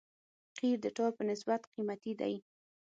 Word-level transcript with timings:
قیر 0.57 0.77
د 0.83 0.87
ټار 0.95 1.11
په 1.17 1.23
نسبت 1.29 1.61
قیمتي 1.73 2.13
دی 2.21 2.35